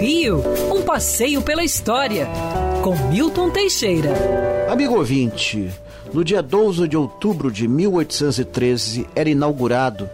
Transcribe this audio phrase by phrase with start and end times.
[0.00, 0.42] Rio,
[0.74, 2.28] um passeio pela história,
[2.82, 4.12] com Milton Teixeira.
[4.70, 5.70] Amigo ouvinte,
[6.12, 10.08] no dia 12 de outubro de 1813 era inaugurado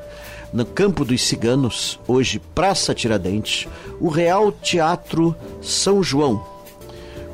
[0.53, 3.69] no Campo dos Ciganos, hoje Praça Tiradentes,
[4.01, 6.45] o Real Teatro São João,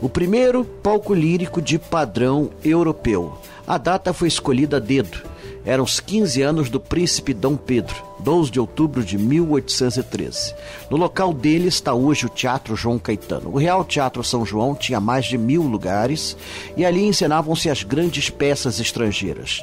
[0.01, 3.39] o primeiro palco lírico de padrão europeu.
[3.67, 5.19] A data foi escolhida a dedo.
[5.65, 7.97] Eram os 15 anos do príncipe Dom Pedro,
[8.27, 10.53] 12 de outubro de 1813.
[10.91, 13.51] No local dele está hoje o Teatro João Caetano.
[13.53, 16.37] O Real Teatro São João tinha mais de mil lugares
[16.77, 19.63] e ali encenavam-se as grandes peças estrangeiras.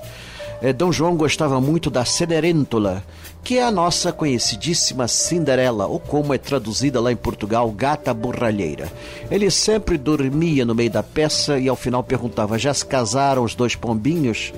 [0.63, 3.03] É, Dom João gostava muito da Cenerentola,
[3.43, 8.89] que é a nossa conhecidíssima Cinderela, ou como é traduzida lá em Portugal, gata borralheira.
[9.29, 13.53] Ele sempre dormia no meio da peça e ao final perguntava: já se casaram os
[13.53, 14.53] dois pombinhos?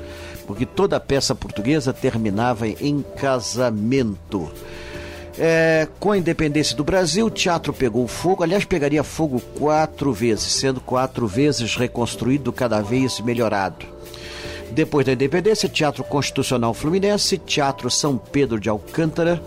[0.45, 4.47] Porque toda a peça portuguesa terminava em casamento.
[5.39, 10.53] É, com a independência do Brasil, o teatro pegou fogo, aliás, pegaria fogo quatro vezes,
[10.53, 13.94] sendo quatro vezes reconstruído, cada vez melhorado.
[14.71, 19.41] Depois da independência, Teatro Constitucional Fluminense, Teatro São Pedro de Alcântara.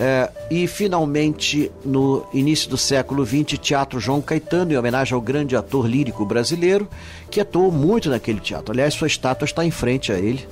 [0.00, 5.56] É, e finalmente, no início do século XX, Teatro João Caetano, em homenagem ao grande
[5.56, 6.88] ator lírico brasileiro,
[7.30, 8.72] que atuou muito naquele teatro.
[8.72, 10.46] Aliás, sua estátua está em frente a ele.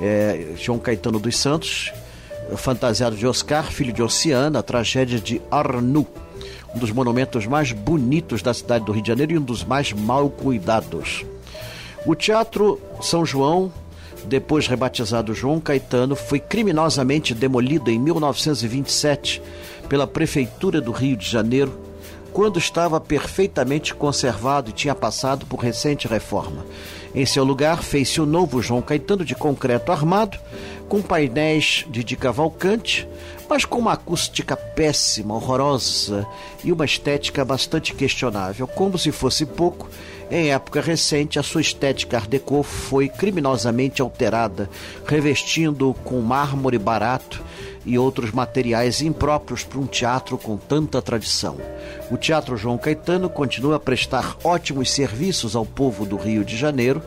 [0.00, 1.92] É, João Caetano dos Santos,
[2.56, 6.06] fantasiado de Oscar, filho de Oceana, a tragédia de Arnoux,
[6.74, 9.92] um dos monumentos mais bonitos da cidade do Rio de Janeiro e um dos mais
[9.92, 11.24] mal cuidados.
[12.06, 13.72] O Teatro São João,
[14.26, 19.42] depois rebatizado João Caetano, foi criminosamente demolido em 1927
[19.88, 21.76] pela Prefeitura do Rio de Janeiro,
[22.32, 26.64] quando estava perfeitamente conservado e tinha passado por recente reforma.
[27.16, 30.38] Em seu lugar, fez-se o novo João Caetano de concreto armado,
[30.86, 33.08] com painéis de Di Cavalcante,
[33.48, 36.26] mas com uma acústica péssima, horrorosa
[36.62, 38.66] e uma estética bastante questionável.
[38.66, 39.88] Como se fosse pouco,
[40.30, 44.68] em época recente, a sua estética art déco foi criminosamente alterada,
[45.06, 47.42] revestindo com mármore barato
[47.86, 51.56] e outros materiais impróprios para um teatro com tanta tradição.
[52.10, 57.00] O Teatro João Caetano continua a prestar ótimos serviços ao povo do Rio de Janeiro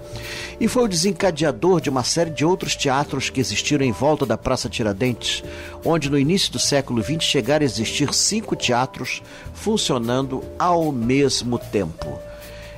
[0.59, 4.37] e foi o desencadeador de uma série de outros teatros que existiram em volta da
[4.37, 5.43] Praça Tiradentes,
[5.85, 9.21] onde no início do século XX chegaram a existir cinco teatros
[9.53, 12.19] funcionando ao mesmo tempo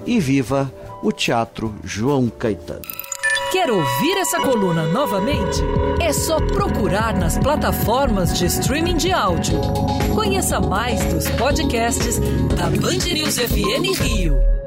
[0.05, 0.71] e viva
[1.01, 2.81] o Teatro João Caetano.
[3.51, 5.59] Quer ouvir essa coluna novamente?
[5.99, 9.59] É só procurar nas plataformas de streaming de áudio.
[10.15, 12.17] Conheça mais dos podcasts
[12.55, 14.60] da Band News FM Rio.